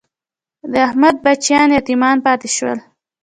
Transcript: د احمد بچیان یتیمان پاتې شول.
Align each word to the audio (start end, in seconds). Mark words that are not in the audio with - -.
د 0.71 0.73
احمد 0.87 1.15
بچیان 1.25 1.69
یتیمان 1.77 2.17
پاتې 2.25 2.49
شول. 2.55 2.79